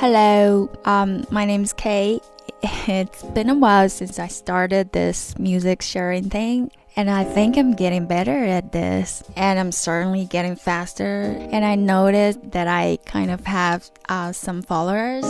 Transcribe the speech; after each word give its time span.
Hello, 0.00 0.70
um, 0.84 1.26
my 1.28 1.44
name's 1.44 1.72
Kay. 1.72 2.20
It's 2.62 3.24
been 3.34 3.50
a 3.50 3.54
while 3.56 3.88
since 3.88 4.20
I 4.20 4.28
started 4.28 4.92
this 4.92 5.36
music 5.40 5.82
sharing 5.82 6.30
thing, 6.30 6.70
and 6.94 7.10
I 7.10 7.24
think 7.24 7.58
I'm 7.58 7.74
getting 7.74 8.06
better 8.06 8.44
at 8.44 8.70
this, 8.70 9.24
and 9.34 9.58
I'm 9.58 9.72
certainly 9.72 10.24
getting 10.26 10.54
faster. 10.54 11.36
And 11.50 11.64
I 11.64 11.74
noticed 11.74 12.52
that 12.52 12.68
I 12.68 12.98
kind 13.06 13.32
of 13.32 13.44
have 13.44 13.90
uh, 14.08 14.30
some 14.30 14.62
followers. 14.62 15.24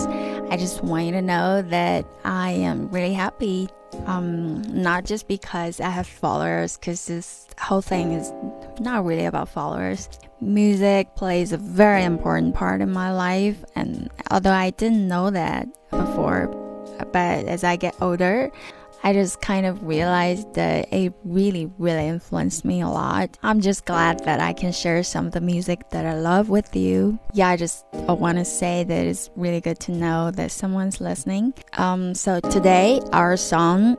I 0.50 0.58
just 0.58 0.84
want 0.84 1.06
you 1.06 1.12
to 1.12 1.22
know 1.22 1.62
that 1.62 2.04
I 2.22 2.50
am 2.50 2.90
really 2.90 3.14
happy. 3.14 3.70
Um, 4.06 4.62
not 4.62 5.04
just 5.04 5.28
because 5.28 5.80
I 5.80 5.88
have 5.90 6.06
followers, 6.06 6.76
because 6.76 7.06
this 7.06 7.46
whole 7.58 7.80
thing 7.80 8.12
is 8.12 8.32
not 8.80 9.04
really 9.04 9.24
about 9.24 9.48
followers. 9.48 10.08
Music 10.40 11.14
plays 11.16 11.52
a 11.52 11.56
very 11.56 12.04
important 12.04 12.54
part 12.54 12.80
in 12.80 12.92
my 12.92 13.12
life, 13.12 13.64
and 13.74 14.10
although 14.30 14.52
I 14.52 14.70
didn't 14.70 15.08
know 15.08 15.30
that 15.30 15.68
before, 15.90 16.48
but 17.12 17.46
as 17.46 17.64
I 17.64 17.76
get 17.76 17.94
older, 18.00 18.50
I 19.02 19.12
just 19.12 19.40
kind 19.40 19.64
of 19.64 19.84
realized 19.84 20.54
that 20.54 20.92
it 20.92 21.14
really, 21.24 21.70
really 21.78 22.08
influenced 22.08 22.64
me 22.64 22.80
a 22.80 22.88
lot. 22.88 23.38
I'm 23.42 23.60
just 23.60 23.84
glad 23.84 24.24
that 24.24 24.40
I 24.40 24.52
can 24.52 24.72
share 24.72 25.02
some 25.02 25.26
of 25.26 25.32
the 25.32 25.40
music 25.40 25.90
that 25.90 26.04
I 26.04 26.18
love 26.18 26.48
with 26.48 26.74
you. 26.74 27.18
Yeah, 27.32 27.48
I 27.48 27.56
just 27.56 27.84
want 27.92 28.38
to 28.38 28.44
say 28.44 28.84
that 28.84 29.06
it's 29.06 29.30
really 29.36 29.60
good 29.60 29.78
to 29.80 29.92
know 29.92 30.30
that 30.32 30.50
someone's 30.50 31.00
listening. 31.00 31.54
Um, 31.74 32.14
so 32.14 32.40
today, 32.40 33.00
our 33.12 33.36
song. 33.36 33.96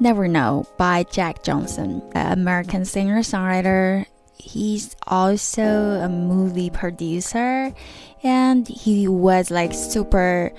Never 0.00 0.28
Know 0.28 0.64
by 0.76 1.02
Jack 1.02 1.42
Johnson, 1.42 2.02
an 2.14 2.32
American 2.38 2.84
singer 2.84 3.18
songwriter. 3.20 4.06
He's 4.38 4.94
also 5.08 5.64
a 5.64 6.08
movie 6.08 6.70
producer 6.70 7.74
and 8.22 8.68
he 8.68 9.08
was 9.08 9.50
like 9.50 9.74
super 9.74 10.52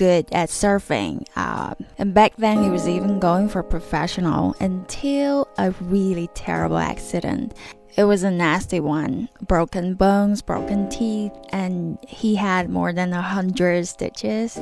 good 0.00 0.26
at 0.32 0.48
surfing. 0.48 1.26
Uh, 1.36 1.74
and 1.98 2.14
back 2.14 2.34
then, 2.38 2.62
he 2.62 2.70
was 2.70 2.88
even 2.88 3.20
going 3.20 3.50
for 3.50 3.62
professional 3.62 4.56
until 4.58 5.46
a 5.58 5.72
really 5.82 6.26
terrible 6.28 6.78
accident. 6.78 7.52
It 7.98 8.04
was 8.04 8.22
a 8.22 8.30
nasty 8.30 8.80
one 8.80 9.28
broken 9.46 9.94
bones, 9.94 10.40
broken 10.40 10.88
teeth, 10.88 11.32
and 11.50 11.98
he 12.08 12.34
had 12.34 12.70
more 12.70 12.94
than 12.94 13.12
a 13.12 13.20
hundred 13.20 13.86
stitches. 13.88 14.58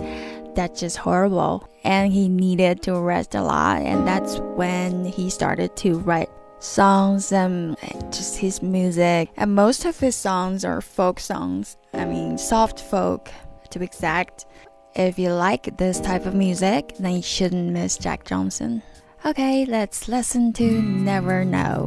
That's 0.56 0.80
just 0.80 0.96
horrible. 0.96 1.68
And 1.84 2.12
he 2.12 2.28
needed 2.28 2.82
to 2.82 2.98
rest 2.98 3.36
a 3.36 3.42
lot, 3.42 3.82
and 3.82 4.08
that's 4.08 4.40
when 4.56 5.04
he 5.04 5.30
started 5.30 5.76
to 5.76 6.00
write 6.00 6.30
songs 6.58 7.30
and 7.30 7.76
just 8.10 8.38
his 8.38 8.60
music. 8.60 9.30
And 9.36 9.54
most 9.54 9.84
of 9.84 10.00
his 10.00 10.16
songs 10.16 10.64
are 10.64 10.80
folk 10.80 11.20
songs. 11.20 11.76
I 11.94 12.06
mean, 12.06 12.38
soft 12.38 12.80
folk 12.80 13.30
to 13.70 13.78
be 13.78 13.84
exact. 13.84 14.46
If 14.98 15.16
you 15.16 15.30
like 15.30 15.76
this 15.76 16.00
type 16.00 16.26
of 16.26 16.34
music, 16.34 16.96
then 16.98 17.14
you 17.14 17.22
shouldn't 17.22 17.70
miss 17.72 17.96
Jack 17.96 18.24
Johnson. 18.24 18.82
Okay, 19.24 19.64
let's 19.64 20.08
listen 20.08 20.52
to 20.54 20.82
Never 20.82 21.44
Know. 21.44 21.86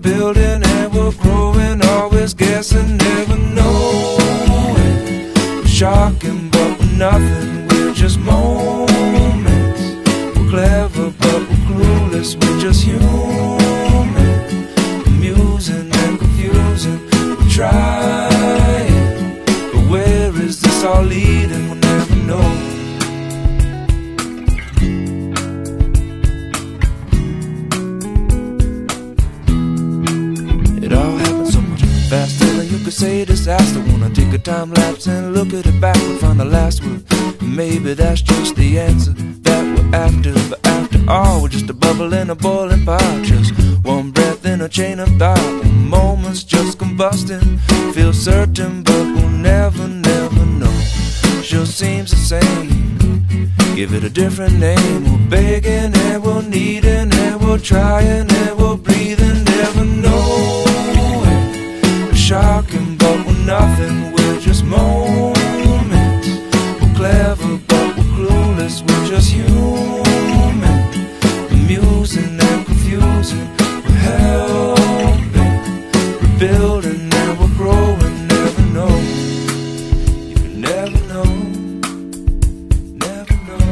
say 33.01 33.25
disaster. 33.25 33.79
Wanna 33.89 34.11
take 34.11 34.31
a 34.31 34.37
time 34.37 34.71
lapse 34.73 35.07
and 35.07 35.33
look 35.33 35.53
at 35.53 35.65
it 35.65 35.81
back 35.81 35.97
and 35.97 36.19
find 36.19 36.39
the 36.39 36.45
last 36.45 36.83
word. 36.83 37.03
Maybe 37.41 37.95
that's 37.95 38.21
just 38.21 38.55
the 38.55 38.77
answer 38.77 39.13
that 39.47 39.63
we're 39.73 39.95
after. 40.05 40.33
But 40.49 40.59
after 40.67 40.99
all, 41.09 41.41
we're 41.41 41.49
just 41.49 41.67
a 41.71 41.73
bubble 41.73 42.13
in 42.13 42.29
a 42.29 42.35
boiling 42.35 42.85
pot. 42.85 43.23
Just 43.23 43.53
one 43.83 44.11
breath 44.11 44.45
in 44.45 44.61
a 44.61 44.69
chain 44.69 44.99
of 44.99 45.09
thought. 45.17 45.39
One 45.63 45.89
moment's 45.89 46.43
just 46.43 46.77
combusting. 46.77 47.59
Feel 47.95 48.13
certain, 48.13 48.83
but 48.83 49.03
we'll 49.15 49.35
never, 49.51 49.87
never 49.87 50.45
know. 50.61 50.77
Sure 51.41 51.65
seems 51.65 52.11
the 52.11 52.21
same. 52.33 52.67
Give 53.75 53.95
it 53.95 54.03
a 54.03 54.11
different 54.11 54.59
name. 54.59 55.05
We're 55.05 55.29
begging 55.37 55.91
and 56.05 56.23
we're 56.23 56.43
needing 56.43 57.11
and 57.11 57.41
we're 57.41 57.57
trying 57.57 58.30
human. 69.31 70.81
Amusing 71.51 72.39
and 72.49 72.65
confusing. 72.65 73.47
We're 73.85 74.01
helping, 74.09 75.21
and 77.21 77.39
we're 77.39 77.55
growing. 77.61 78.15
Never 78.27 78.65
know. 78.75 78.95
You 80.31 80.35
can 80.43 80.55
never 80.61 80.99
know. 81.11 81.29
Never 83.05 83.35
know. 83.47 83.69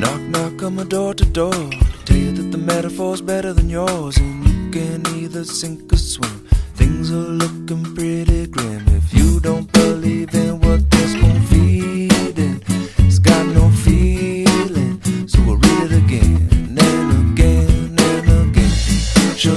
Knock, 0.00 0.20
knock 0.34 0.62
on 0.62 0.72
my 0.74 0.84
door 0.84 1.12
to 1.14 1.24
door. 1.24 1.70
Tell 2.04 2.16
you 2.24 2.32
that 2.32 2.48
the 2.54 2.58
metaphor's 2.58 3.20
better 3.20 3.52
than 3.52 3.68
yours, 3.68 4.16
and 4.18 4.46
you 4.46 4.70
can 4.70 5.06
either 5.16 5.44
sink 5.44 5.92
or 5.92 5.96
swim. 5.96 6.46
Things 6.74 7.10
are 7.10 7.30
looking 7.42 7.84
pretty 7.94 8.46
grim. 8.46 8.84
If 8.88 9.14
you 9.14 9.40
don't 9.40 9.70
believe 9.72 10.34
in 10.34 10.45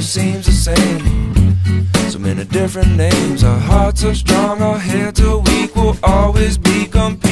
seems 0.09 0.47
the 0.47 0.51
same. 0.51 1.56
So 2.09 2.17
many 2.17 2.44
different 2.44 2.97
names. 2.97 3.44
Our 3.44 3.59
hearts 3.59 4.03
are 4.03 4.15
strong, 4.15 4.59
our 4.59 4.79
heads 4.79 5.21
are 5.21 5.38
weak. 5.38 5.75
We'll 5.75 5.95
always 6.01 6.57
be 6.57 6.88
competing, 6.88 7.29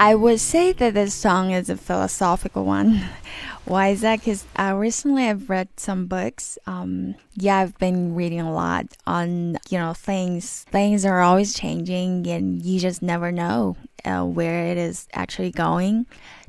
I 0.00 0.14
would 0.14 0.40
say 0.40 0.72
that 0.72 0.94
this 0.94 1.12
song 1.12 1.50
is 1.50 1.68
a 1.68 1.76
philosophical 1.76 2.64
one. 2.64 3.04
Why 3.66 3.88
is 3.88 4.00
that? 4.00 4.20
Because 4.20 4.46
uh, 4.58 4.74
recently 4.74 5.28
I've 5.28 5.50
read 5.50 5.68
some 5.76 6.06
books. 6.06 6.56
Um, 6.66 7.16
yeah, 7.34 7.58
I've 7.58 7.76
been 7.76 8.14
reading 8.14 8.40
a 8.40 8.50
lot 8.50 8.86
on 9.06 9.58
you 9.68 9.76
know 9.76 9.92
things. 9.92 10.64
Things 10.70 11.04
are 11.04 11.20
always 11.20 11.52
changing, 11.52 12.26
and 12.28 12.62
you 12.62 12.80
just 12.80 13.02
never 13.02 13.30
know 13.30 13.76
uh, 14.06 14.24
where 14.24 14.68
it 14.68 14.78
is 14.78 15.06
actually 15.12 15.50
going. 15.50 16.06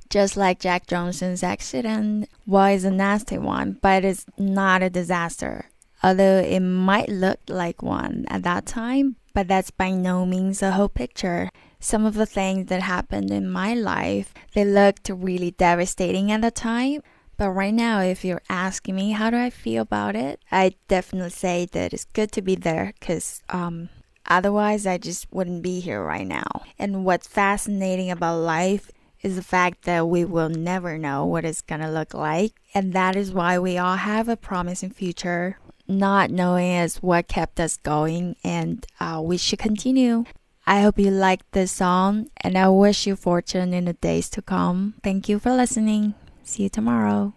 Just 0.10 0.38
like 0.38 0.62
Jack 0.62 0.88
Johnson's 0.88 1.44
accident 1.44 2.30
was 2.46 2.86
a 2.86 2.92
nasty 2.92 3.38
one, 3.38 3.80
but 3.82 4.06
it's 4.06 4.26
not 4.38 4.82
a 4.82 4.90
disaster. 4.90 5.66
Although 6.02 6.40
it 6.40 6.62
might 6.62 7.10
look 7.10 7.42
like 7.50 7.84
one 7.84 8.24
at 8.30 8.44
that 8.44 8.66
time, 8.66 9.18
but 9.34 9.50
that's 9.50 9.72
by 9.72 9.92
no 9.92 10.26
means 10.26 10.62
the 10.62 10.72
whole 10.72 10.90
picture 10.90 11.50
some 11.82 12.06
of 12.06 12.14
the 12.14 12.26
things 12.28 12.68
that 12.68 12.84
happened 12.84 13.32
in 13.32 13.52
my 13.52 13.74
life, 13.74 14.34
they 14.54 14.64
looked 14.64 15.10
really 15.10 15.52
devastating 15.52 16.32
at 16.32 16.42
the 16.42 16.52
time. 16.52 17.02
But 17.38 17.50
right 17.50 17.74
now, 17.74 18.02
if 18.02 18.24
you're 18.24 18.44
asking 18.50 18.96
me 18.96 19.12
how 19.12 19.32
do 19.32 19.38
I 19.38 19.50
feel 19.50 19.82
about 19.82 20.16
it, 20.16 20.40
I 20.52 20.76
definitely 20.88 21.32
say 21.32 21.66
that 21.72 21.92
it's 21.92 22.06
good 22.06 22.32
to 22.34 22.42
be 22.44 22.54
there 22.54 22.94
because 23.00 23.42
um, 23.50 23.90
otherwise 24.28 24.86
I 24.86 25.00
just 25.00 25.26
wouldn't 25.32 25.64
be 25.64 25.80
here 25.80 26.04
right 26.04 26.28
now. 26.28 26.62
And 26.78 27.04
what's 27.04 27.28
fascinating 27.28 28.12
about 28.12 28.42
life 28.42 28.92
is 29.24 29.36
the 29.36 29.44
fact 29.44 29.86
that 29.86 30.08
we 30.08 30.24
will 30.24 30.50
never 30.50 31.00
know 31.00 31.26
what 31.26 31.46
it's 31.46 31.62
gonna 31.62 31.92
look 31.92 32.14
like. 32.14 32.54
And 32.76 32.94
that 32.94 33.16
is 33.16 33.32
why 33.32 33.58
we 33.58 33.78
all 33.80 33.98
have 33.98 34.30
a 34.30 34.38
promising 34.38 34.92
future. 34.92 35.58
Not 35.88 36.30
knowing 36.30 36.72
is 36.72 36.98
what 36.98 37.28
kept 37.28 37.60
us 37.60 37.78
going, 37.78 38.36
and 38.44 38.86
uh, 39.00 39.20
we 39.24 39.38
should 39.38 39.60
continue. 39.60 40.26
I 40.66 40.82
hope 40.82 41.00
you 41.00 41.12
liked 41.12 41.52
this 41.52 41.72
song 41.72 42.30
and 42.38 42.58
I 42.58 42.70
wish 42.70 43.08
you 43.08 43.16
fortune 43.16 43.74
in 43.74 43.86
the 43.86 43.94
days 43.94 44.30
to 44.32 44.42
come. 44.42 44.96
Thank 45.04 45.28
you 45.28 45.40
for 45.40 45.52
listening. 45.52 46.14
See 46.44 46.64
you 46.64 46.70
tomorrow. 46.70 47.34